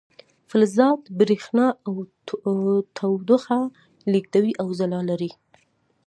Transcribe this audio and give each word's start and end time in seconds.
فلزات 0.49 1.01
بریښنا 1.17 1.67
او 1.87 1.93
تودوخه 2.95 3.59
لیږدوي 4.11 4.53
او 4.61 4.67
ځلا 4.79 4.99
لري. 5.09 5.31